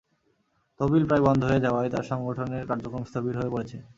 তহবিল 0.79 1.03
প্রায় 1.07 1.23
বন্ধ 1.27 1.41
হয়ে 1.43 1.63
যাওয়ায় 1.65 1.91
তাঁর 1.93 2.09
সংগঠনের 2.11 2.63
কাযক্রম 2.69 3.03
স্থবির 3.03 3.35
হয়ে 3.39 3.53
পড়েছে। 3.53 3.77